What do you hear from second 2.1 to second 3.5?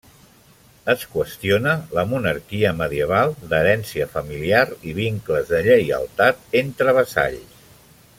monarquia medieval,